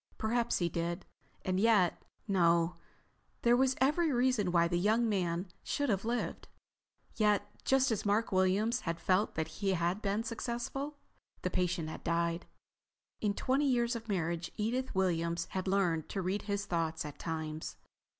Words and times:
Perhaps 0.17 0.57
he 0.57 0.67
did. 0.67 1.05
And 1.45 1.59
yet—No, 1.59 2.75
there 3.43 3.55
was 3.55 3.75
every 3.79 4.11
reason 4.11 4.51
why 4.51 4.67
the 4.67 4.79
young 4.79 5.07
man 5.07 5.47
should 5.61 5.89
have 5.89 6.03
lived. 6.05 6.47
Yet, 7.17 7.47
just 7.65 7.91
as 7.91 8.03
Mark 8.03 8.31
Williams 8.31 8.79
had 8.79 8.99
felt 8.99 9.35
that 9.35 9.47
he 9.59 9.73
had 9.73 10.01
been 10.01 10.23
successful, 10.23 10.97
the 11.43 11.51
patient 11.51 11.87
had 11.87 12.03
died. 12.03 12.47
In 13.19 13.35
twenty 13.35 13.67
years 13.69 13.95
of 13.95 14.09
marriage, 14.09 14.49
Edith 14.57 14.95
Williams 14.95 15.45
had 15.51 15.67
learned 15.67 16.09
to 16.09 16.21
read 16.23 16.41
his 16.49 16.65
thoughts 16.65 17.05
at 17.05 17.19
times. 17.19 17.75